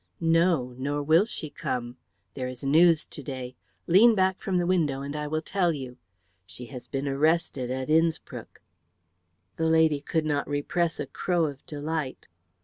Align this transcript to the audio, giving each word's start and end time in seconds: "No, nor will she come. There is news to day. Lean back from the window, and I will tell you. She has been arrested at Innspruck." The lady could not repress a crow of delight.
"No, 0.19 0.73
nor 0.79 1.03
will 1.03 1.25
she 1.25 1.51
come. 1.51 1.97
There 2.33 2.47
is 2.47 2.63
news 2.63 3.05
to 3.05 3.21
day. 3.21 3.55
Lean 3.85 4.15
back 4.15 4.41
from 4.41 4.57
the 4.57 4.65
window, 4.65 5.03
and 5.03 5.15
I 5.15 5.27
will 5.27 5.43
tell 5.43 5.71
you. 5.73 5.97
She 6.47 6.65
has 6.73 6.87
been 6.87 7.07
arrested 7.07 7.69
at 7.69 7.87
Innspruck." 7.87 8.61
The 9.57 9.67
lady 9.67 10.01
could 10.01 10.25
not 10.25 10.47
repress 10.49 10.99
a 10.99 11.05
crow 11.05 11.45
of 11.45 11.63
delight. 11.67 12.27